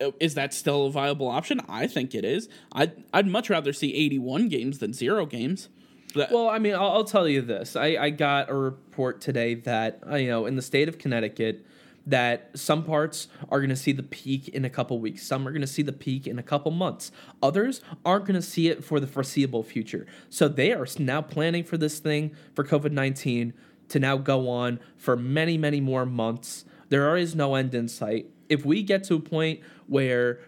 [0.00, 1.60] Uh, Is that still a viable option?
[1.68, 2.48] I think it is.
[2.72, 5.68] I'd, I'd much rather see 81 games than zero games.
[6.14, 7.76] Well, I mean, I'll, I'll tell you this.
[7.76, 11.66] I, I got a report today that you know in the state of Connecticut
[12.06, 15.26] that some parts are going to see the peak in a couple weeks.
[15.26, 17.10] Some are going to see the peak in a couple months.
[17.42, 20.06] Others aren't going to see it for the foreseeable future.
[20.30, 23.54] So they are now planning for this thing for COVID nineteen
[23.88, 26.64] to now go on for many, many more months.
[26.88, 28.26] There is no end in sight.
[28.48, 30.40] If we get to a point where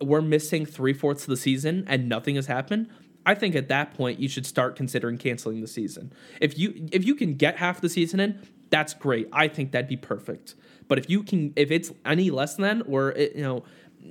[0.00, 2.88] we're missing three fourths of the season and nothing has happened,
[3.24, 6.12] I think at that point you should start considering canceling the season.
[6.40, 8.40] If you if you can get half the season in,
[8.70, 9.28] that's great.
[9.32, 10.54] I think that'd be perfect.
[10.88, 13.64] But if you can, if it's any less than or it, you know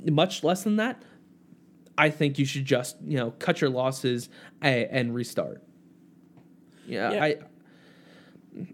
[0.09, 1.01] much less than that,
[1.97, 4.29] I think you should just you know cut your losses
[4.61, 5.63] and, and restart.
[6.87, 7.23] Yeah, Yeah.
[7.23, 7.37] I.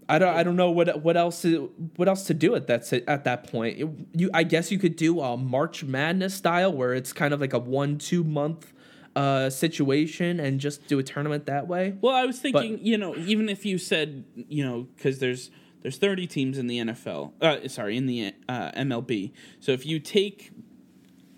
[0.08, 0.36] I don't.
[0.36, 3.50] I don't know what what else to, what else to do at that at that
[3.50, 3.78] point.
[4.14, 7.52] You, I guess you could do a March Madness style where it's kind of like
[7.52, 8.72] a one two month
[9.16, 11.96] uh, situation and just do a tournament that way.
[12.00, 15.50] Well, I was thinking, you know, even if you said, you know, because there's
[15.82, 19.32] there's 30 teams in the NFL, uh, sorry, in the uh, MLB.
[19.60, 20.52] So if you take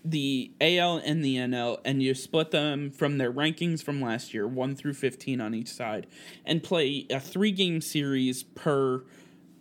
[0.04, 4.46] the AL and the NL and you split them from their rankings from last year,
[4.46, 6.06] one through 15 on each side,
[6.44, 9.04] and play a three game series per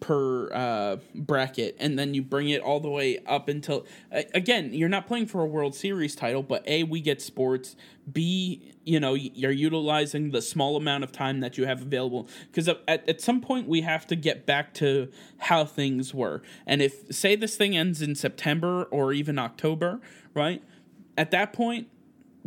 [0.04, 3.86] per uh, bracket, and then you bring it all the way up until
[4.34, 7.78] again, you're not playing for a World Series title, but a we get sports.
[8.12, 12.68] B, you know, you're utilizing the small amount of time that you have available because
[12.68, 16.42] at, at some point we have to get back to how things were.
[16.68, 20.02] And if say this thing ends in September or even October,
[20.34, 20.62] right?
[21.18, 21.88] At that point,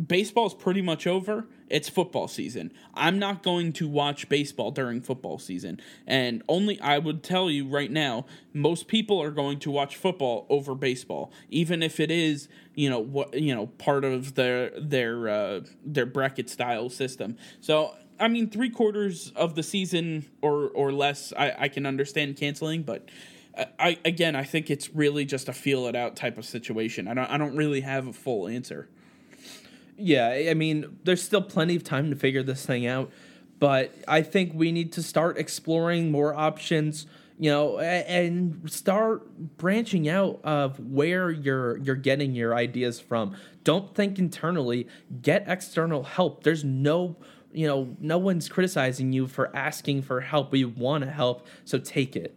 [0.05, 1.47] baseball's pretty much over.
[1.69, 2.71] It's football season.
[2.93, 5.81] I'm not going to watch baseball during football season.
[6.05, 10.45] And only I would tell you right now, most people are going to watch football
[10.49, 15.27] over baseball, even if it is, you know, what you know, part of their their
[15.27, 17.37] uh, their bracket style system.
[17.59, 22.37] So I mean, three quarters of the season or or less, I, I can understand
[22.37, 23.09] canceling, but
[23.79, 27.07] I again, I think it's really just a feel it out type of situation.
[27.07, 28.87] I don't I don't really have a full answer.
[29.97, 33.11] Yeah, I mean, there's still plenty of time to figure this thing out,
[33.59, 37.07] but I think we need to start exploring more options,
[37.39, 43.35] you know, and start branching out of where you're you're getting your ideas from.
[43.63, 44.87] Don't think internally,
[45.21, 46.43] get external help.
[46.43, 47.17] There's no
[47.51, 50.51] you know, no one's criticizing you for asking for help.
[50.51, 52.35] We want to help, so take it.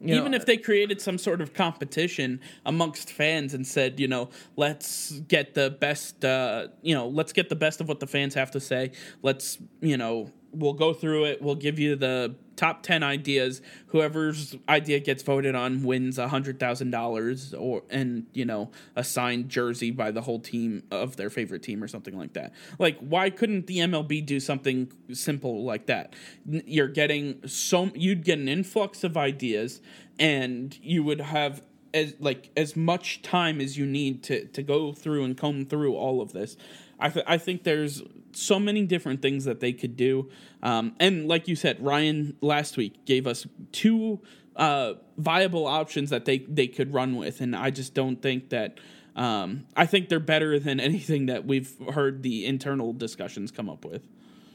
[0.00, 4.06] You Even know, if they created some sort of competition amongst fans and said, you
[4.06, 8.06] know, let's get the best, uh, you know, let's get the best of what the
[8.06, 8.92] fans have to say.
[9.22, 11.42] Let's, you know, we'll go through it.
[11.42, 13.62] We'll give you the top 10 ideas.
[13.88, 19.90] Whoever's idea gets voted on wins a $100,000 or, and, you know, a signed jersey
[19.90, 22.52] by the whole team of their favorite team or something like that.
[22.78, 26.14] Like, why couldn't the MLB do something simple like that?
[26.44, 29.80] You're getting so, you'd get an influx of ideas
[30.18, 31.62] and you would have
[31.94, 35.94] as like as much time as you need to to go through and comb through
[35.94, 36.56] all of this.
[36.98, 40.30] I th- I think there's so many different things that they could do.
[40.62, 44.20] Um, and like you said, Ryan last week gave us two
[44.56, 48.78] uh, viable options that they they could run with, and I just don't think that.
[49.16, 53.84] Um, I think they're better than anything that we've heard the internal discussions come up
[53.84, 54.06] with.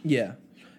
[0.05, 0.35] Yeah.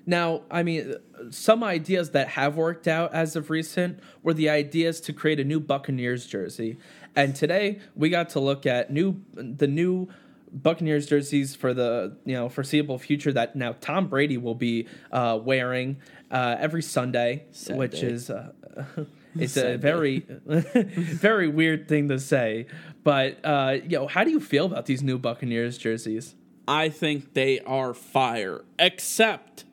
[0.06, 0.94] Now, I mean,
[1.30, 5.44] some ideas that have worked out as of recent were the ideas to create a
[5.44, 6.78] new Buccaneers jersey.
[7.16, 10.08] And today we got to look at new the new
[10.54, 15.38] Buccaneers jerseys for the you know foreseeable future that now Tom Brady will be uh,
[15.42, 15.96] wearing
[16.30, 18.52] uh, every Sunday, Sunday, which is uh,
[19.36, 19.74] it's Sunday.
[19.74, 22.66] a very very weird thing to say.
[23.02, 26.34] But uh, you know, how do you feel about these new Buccaneers jerseys?
[26.66, 29.63] I think they are fire, except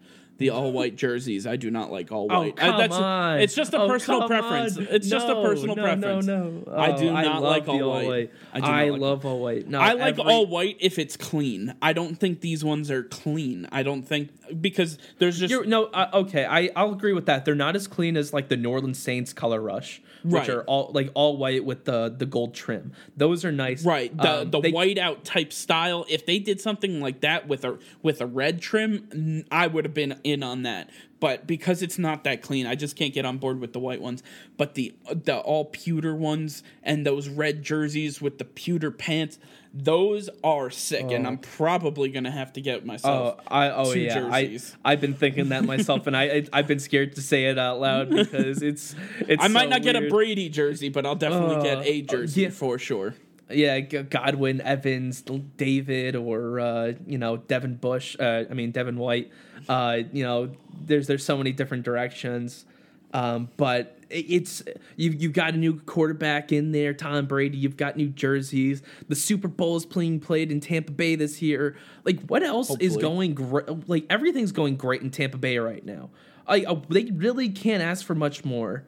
[0.42, 1.48] the all white jerseys.
[1.48, 2.54] I do not like all oh, white.
[2.58, 3.40] Oh, come I, that's, on.
[3.40, 4.78] It's just a oh, personal preference.
[4.78, 4.88] On.
[4.90, 6.26] It's no, just a personal no, preference.
[6.26, 8.08] No, no, oh, I do not I like all, all white.
[8.08, 8.32] white.
[8.54, 9.68] I, I like love all white.
[9.68, 10.34] No, I like every...
[10.34, 11.74] all white if it's clean.
[11.82, 13.68] I don't think these ones are clean.
[13.72, 15.86] I don't think because there's just You're, no.
[15.86, 17.46] Uh, okay, I I'll agree with that.
[17.46, 20.50] They're not as clean as like the New Orleans Saints color rush, which right.
[20.50, 22.94] are all like all white with the the gold trim.
[23.16, 23.84] Those are nice.
[23.86, 24.16] Right.
[24.16, 26.06] The um, the they, white out type style.
[26.10, 29.94] If they did something like that with a with a red trim, I would have
[29.94, 30.90] been in on that
[31.22, 34.02] but because it's not that clean, I just can't get on board with the white
[34.02, 34.24] ones.
[34.58, 39.38] But the the all pewter ones and those red jerseys with the pewter pants,
[39.74, 41.14] those are sick, oh.
[41.14, 43.40] and I'm probably gonna have to get myself.
[43.40, 44.76] Oh, I, oh yeah, jerseys.
[44.84, 47.58] I I've been thinking that myself, and I, I have been scared to say it
[47.58, 49.44] out loud because it's it's.
[49.44, 49.96] I might so not weird.
[49.96, 52.50] get a Brady jersey, but I'll definitely uh, get a jersey yeah.
[52.50, 53.16] for sure
[53.54, 58.16] yeah, Godwin, Evans, David, or uh, you know Devin Bush.
[58.20, 59.32] Uh, I mean Devin White.
[59.70, 60.52] Uh, you know,
[60.86, 62.66] there's there's so many different directions,
[63.14, 64.64] um, but it's
[64.96, 67.58] you you've got a new quarterback in there, Tom Brady.
[67.58, 68.82] You've got new jerseys.
[69.08, 71.76] The Super Bowl is playing played in Tampa Bay this year.
[72.04, 72.88] Like, what else Hopefully.
[72.88, 73.90] is going great?
[73.90, 76.10] Like, everything's going great in Tampa Bay right now.
[76.48, 78.86] I, uh, they really can't ask for much more.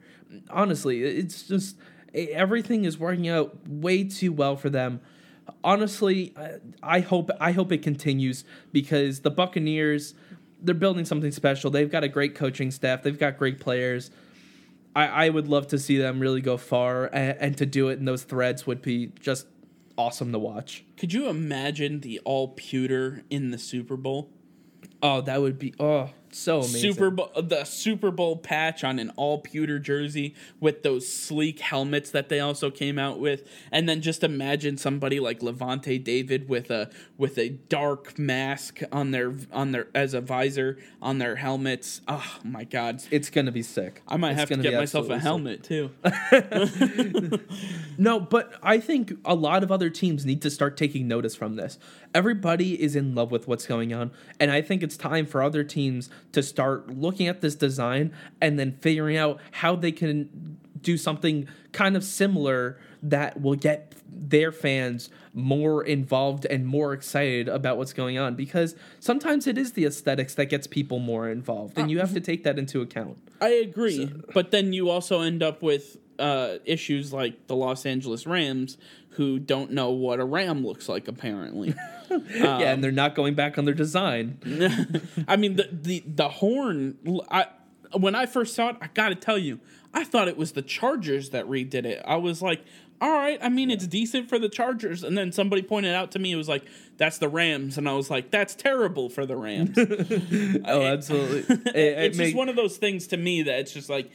[0.50, 1.76] Honestly, it's just
[2.12, 5.00] everything is working out way too well for them.
[5.62, 6.34] Honestly,
[6.82, 10.14] I hope I hope it continues because the Buccaneers
[10.64, 11.70] they're building something special.
[11.70, 13.02] They've got a great coaching staff.
[13.02, 14.10] They've got great players.
[14.96, 17.98] I, I would love to see them really go far, and, and to do it
[17.98, 19.46] in those threads would be just
[19.96, 20.84] awesome to watch.
[20.96, 24.30] Could you imagine the all pewter in the Super Bowl?
[25.02, 26.92] Oh, that would be oh so amazing.
[26.92, 32.10] Super Bowl, the Super Bowl patch on an all pewter jersey with those sleek helmets
[32.10, 36.70] that they also came out with, and then just imagine somebody like Lavonte David with
[36.70, 42.00] a with a dark mask on their on their as a visor on their helmets.
[42.08, 44.02] Oh my god, it's gonna be sick.
[44.08, 45.90] I might it's have to get myself a helmet sick.
[46.02, 47.40] too.
[47.98, 51.56] no, but I think a lot of other teams need to start taking notice from
[51.56, 51.78] this.
[52.12, 54.10] Everybody is in love with what's going on,
[54.40, 58.58] and I think it's time for other teams to start looking at this design and
[58.58, 64.52] then figuring out how they can do something kind of similar that will get their
[64.52, 69.84] fans more involved and more excited about what's going on because sometimes it is the
[69.84, 72.16] aesthetics that gets people more involved and uh, you have mm-hmm.
[72.16, 73.18] to take that into account.
[73.40, 78.26] I agree, but then you also end up with uh, issues like the Los Angeles
[78.26, 78.76] Rams,
[79.10, 81.08] who don't know what a ram looks like.
[81.08, 81.74] Apparently,
[82.10, 84.38] yeah, and they're not going back on their design.
[85.28, 86.98] I mean the the the horn.
[87.30, 87.46] I
[87.96, 89.60] when I first saw it, I got to tell you,
[89.92, 92.02] I thought it was the Chargers that redid it.
[92.04, 92.64] I was like,
[93.00, 95.02] all right, I mean, it's decent for the Chargers.
[95.04, 96.64] And then somebody pointed out to me, it was like,
[96.96, 97.76] that's the Rams.
[97.76, 99.76] And I was like, that's terrible for the Rams.
[100.64, 101.56] oh, absolutely.
[101.56, 104.10] It, it it's make- just one of those things to me that it's just like,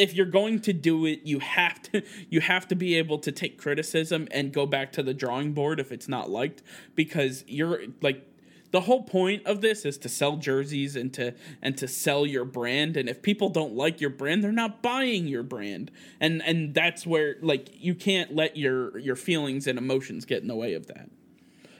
[0.00, 3.30] if you're going to do it, you have to you have to be able to
[3.30, 6.62] take criticism and go back to the drawing board if it's not liked
[6.94, 8.26] because you're like
[8.72, 12.44] the whole point of this is to sell jerseys and to and to sell your
[12.44, 15.90] brand and if people don't like your brand they're not buying your brand
[16.20, 20.48] and and that's where like you can't let your your feelings and emotions get in
[20.48, 21.10] the way of that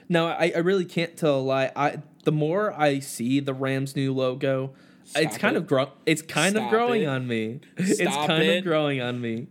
[0.09, 1.71] No, I, I really can't tell a lie.
[1.73, 4.73] I the more I see the Rams new logo,
[5.15, 5.59] it's kind it.
[5.59, 7.07] of grow it's kind of growing it.
[7.07, 7.59] on me.
[7.77, 8.57] it's kind it.
[8.59, 9.47] of growing on me.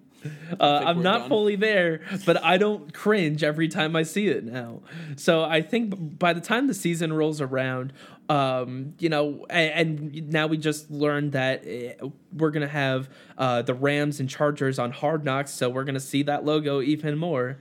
[0.59, 1.29] Uh, I'm not done.
[1.31, 4.83] fully there, but I don't cringe every time I see it now.
[5.17, 7.95] So I think by the time the season rolls around,
[8.29, 11.95] um, you know, and, and now we just learned that eh,
[12.33, 13.09] we're gonna have
[13.39, 17.17] uh, the Rams and Chargers on Hard Knocks, so we're gonna see that logo even
[17.17, 17.59] more.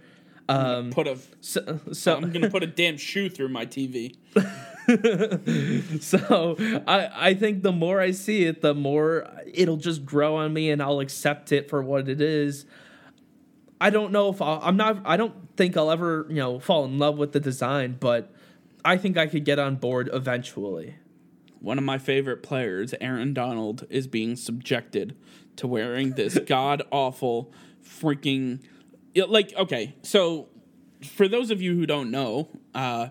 [0.50, 4.16] Um, put a so, so i'm gonna put a damn shoe through my tv
[6.02, 6.56] so
[6.88, 10.70] I I think the more I see it, the more it'll just grow on me,
[10.72, 12.66] and I'll accept it for what it is.
[13.82, 15.02] I don't know if I'll, I'm not.
[15.06, 18.34] I don't think I'll ever you know fall in love with the design, but
[18.84, 20.96] I think I could get on board eventually.
[21.60, 25.16] one of my favorite players, Aaron Donald, is being subjected
[25.58, 27.52] to wearing this god awful
[27.84, 28.60] freaking
[29.16, 30.50] like okay, so
[31.04, 33.10] for those of you who don't know, uh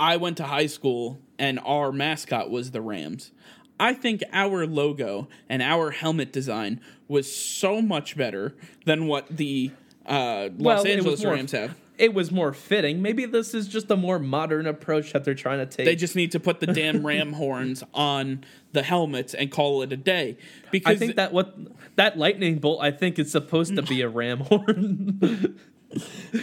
[0.00, 3.32] I went to high school and our mascot was the Rams.
[3.78, 8.54] I think our logo and our helmet design was so much better
[8.86, 9.70] than what the
[10.06, 11.76] uh, Los Well, Angeles more- Rams have.
[11.98, 13.02] It was more fitting.
[13.02, 15.84] Maybe this is just a more modern approach that they're trying to take.
[15.84, 18.42] They just need to put the damn ram horns on
[18.72, 20.38] the helmets and call it a day.
[20.70, 21.54] Because I think that what
[21.96, 25.58] that lightning bolt I think is supposed to be a ram horn.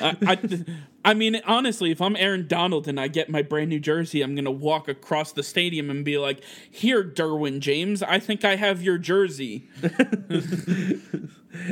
[0.01, 0.65] I, I,
[1.05, 4.35] I mean, honestly, if I'm Aaron Donald and I get my brand new jersey, I'm
[4.35, 8.81] gonna walk across the stadium and be like, "Here, Derwin James, I think I have
[8.83, 11.25] your jersey." it's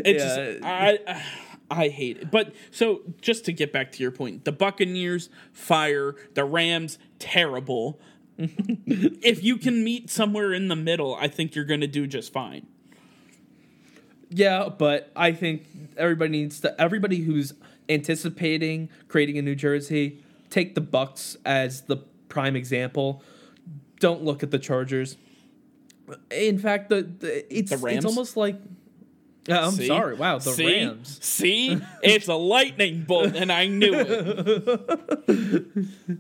[0.05, 0.13] Yeah.
[0.13, 1.23] just, I,
[1.69, 2.31] I hate it.
[2.31, 7.99] But so, just to get back to your point, the Buccaneers fire, the Rams terrible.
[8.37, 12.67] if you can meet somewhere in the middle, I think you're gonna do just fine.
[14.35, 15.65] Yeah, but I think
[15.95, 17.53] everybody needs to everybody who's
[17.87, 23.23] anticipating creating a New Jersey, take the Bucks as the prime example.
[24.01, 25.15] Don't look at the Chargers.
[26.29, 28.57] In fact, the, the it's The it's almost like
[29.47, 29.87] Yeah, I'm See?
[29.87, 30.15] sorry.
[30.15, 30.65] Wow, the See?
[30.85, 31.17] Rams.
[31.23, 35.65] See, it's a lightning bolt, and I knew it.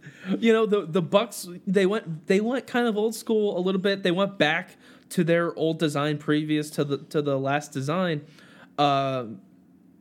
[0.39, 3.81] You know, the the Bucks they went they went kind of old school a little
[3.81, 4.03] bit.
[4.03, 4.77] They went back
[5.09, 8.21] to their old design previous to the to the last design.
[8.77, 9.41] Um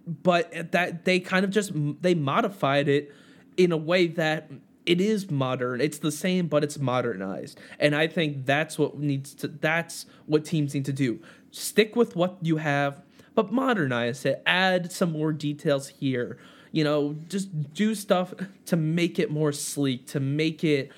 [0.06, 3.12] but that they kind of just they modified it
[3.56, 4.50] in a way that
[4.86, 5.80] it is modern.
[5.80, 7.58] It's the same, but it's modernized.
[7.78, 11.20] And I think that's what needs to that's what teams need to do.
[11.50, 13.02] Stick with what you have,
[13.34, 14.42] but modernize it.
[14.44, 16.38] Add some more details here.
[16.72, 18.34] You know, just do stuff
[18.66, 20.90] to make it more sleek, to make it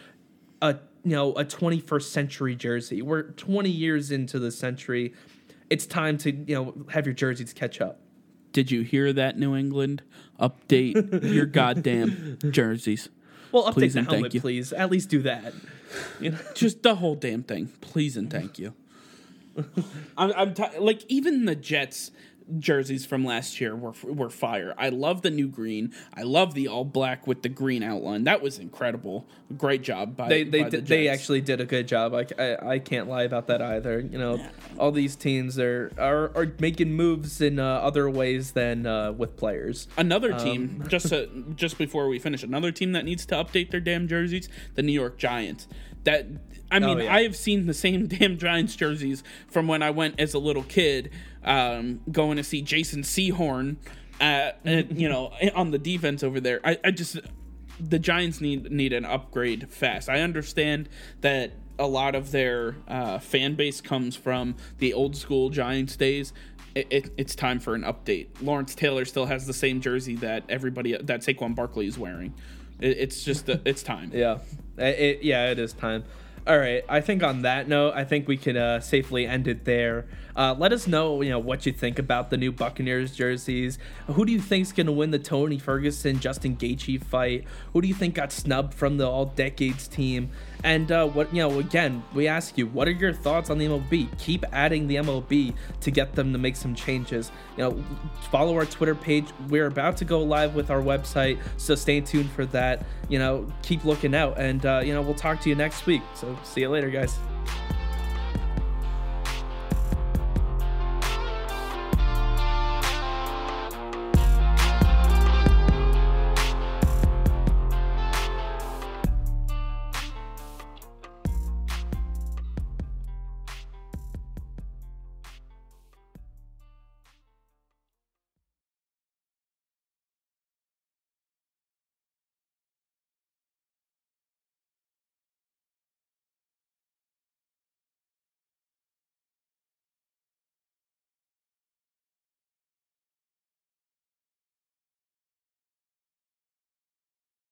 [0.63, 0.77] a
[1.07, 3.01] you know a 21st century jersey.
[3.01, 5.15] We're 20 years into the century.
[5.71, 8.01] It's time to you know have your jerseys catch up.
[8.51, 10.03] Did you hear that, New England?
[10.41, 13.09] Update your goddamn jerseys.
[13.53, 14.73] Well, update Please the helmet, please.
[14.73, 15.55] At least do that.
[16.19, 16.39] You know?
[16.55, 17.69] Just the whole damn thing.
[17.81, 18.75] Please and thank you.
[20.19, 22.11] I'm, I'm t- like even the Jets
[22.59, 24.75] jerseys from last year were were fire.
[24.79, 25.93] I love the new green.
[26.15, 28.25] I love the all black with the green outline.
[28.25, 29.27] That was incredible.
[29.57, 32.15] Great job by They they by the did, they actually did a good job.
[32.15, 34.01] I, I, I can't lie about that either.
[34.01, 34.41] You know,
[34.79, 39.37] all these teams are are, are making moves in uh, other ways than uh, with
[39.37, 39.89] players.
[39.97, 43.71] Another Um, team, just to, just before we finish, another team that needs to update
[43.71, 45.67] their damn jerseys, the New York Giants.
[46.05, 46.27] That
[46.71, 47.15] I mean, Oh, yeah.
[47.15, 50.63] I have seen the same damn Giants jerseys from when I went as a little
[50.65, 51.11] kid,
[51.47, 53.77] um, going to see Jason Sehorn,
[54.21, 56.61] uh, and, you know, on the defense over there.
[56.65, 57.19] I, I just
[57.79, 60.09] the Giants need need an upgrade fast.
[60.09, 60.89] I understand
[61.21, 66.33] that a lot of their uh, fan base comes from the old school Giants days.
[66.75, 68.29] It, it, it's time for an update.
[68.43, 72.35] Lawrence Taylor still has the same jersey that everybody that Saquon Barkley is wearing.
[72.81, 74.11] It, it's just a, it's time.
[74.13, 74.39] Yeah,
[74.77, 76.05] it, yeah, it is time.
[76.47, 79.65] All right, I think on that note, I think we can uh, safely end it
[79.65, 80.07] there.
[80.37, 83.81] Uh, let us know, you know, what you think about the new Buccaneers jerseys.
[84.07, 87.47] Who do you think's to win the Tony Ferguson Justin Gaethje fight?
[87.73, 90.31] Who do you think got snubbed from the All Decades team?
[90.65, 93.67] And uh, what you know, again, we ask you, what are your thoughts on the
[93.67, 94.19] MLB?
[94.19, 97.31] Keep adding the MLB to get them to make some changes.
[97.57, 97.85] You know,
[98.31, 99.27] follow our Twitter page.
[99.49, 102.85] We're about to go live with our website, so stay tuned for that.
[103.09, 106.03] You know, keep looking out, and uh, you know, we'll talk to you next week.
[106.15, 107.19] So see you later, guys.